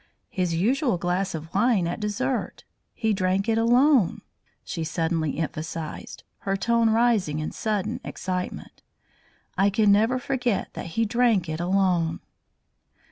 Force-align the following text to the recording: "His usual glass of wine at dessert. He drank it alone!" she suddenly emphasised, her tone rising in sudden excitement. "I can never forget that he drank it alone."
"His 0.31 0.55
usual 0.55 0.97
glass 0.97 1.35
of 1.35 1.53
wine 1.53 1.85
at 1.87 1.99
dessert. 1.99 2.63
He 2.95 3.13
drank 3.13 3.47
it 3.47 3.59
alone!" 3.59 4.21
she 4.63 4.83
suddenly 4.83 5.37
emphasised, 5.37 6.23
her 6.39 6.57
tone 6.57 6.89
rising 6.89 7.37
in 7.37 7.51
sudden 7.51 8.01
excitement. 8.03 8.81
"I 9.59 9.69
can 9.69 9.91
never 9.91 10.17
forget 10.17 10.69
that 10.73 10.87
he 10.97 11.05
drank 11.05 11.47
it 11.47 11.59
alone." 11.59 12.19